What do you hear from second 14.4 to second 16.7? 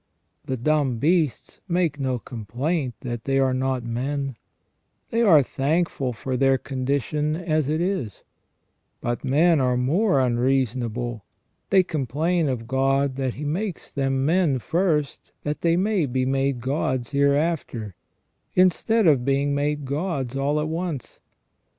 first that they may be made